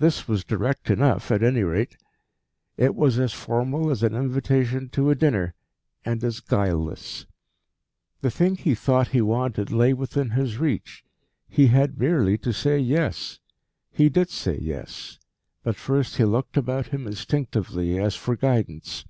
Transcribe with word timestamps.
This 0.00 0.26
was 0.26 0.42
direct 0.42 0.90
enough 0.90 1.30
at 1.30 1.40
any 1.40 1.62
rate. 1.62 1.96
It 2.76 2.96
was 2.96 3.16
as 3.20 3.32
formal 3.32 3.88
as 3.88 4.02
an 4.02 4.12
invitation 4.12 4.88
to 4.88 5.08
a 5.08 5.14
dinner, 5.14 5.54
and 6.04 6.24
as 6.24 6.40
guileless. 6.40 7.26
The 8.22 8.30
thing 8.32 8.56
he 8.56 8.74
thought 8.74 9.10
he 9.14 9.20
wanted 9.20 9.70
lay 9.70 9.92
within 9.92 10.30
his 10.30 10.58
reach. 10.58 11.04
He 11.48 11.68
had 11.68 11.96
merely 11.96 12.38
to 12.38 12.52
say 12.52 12.80
yes. 12.80 13.38
He 13.92 14.08
did 14.08 14.30
say 14.30 14.58
yes; 14.60 15.20
but 15.62 15.76
first 15.76 16.16
he 16.16 16.24
looked 16.24 16.56
about 16.56 16.88
him 16.88 17.06
instinctively, 17.06 18.00
as 18.00 18.16
for 18.16 18.34
guidance. 18.34 19.04